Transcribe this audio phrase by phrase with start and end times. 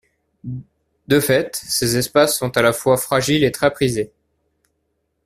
[1.07, 4.11] De fait, ces espaces sont à la fois fragiles et très prisés.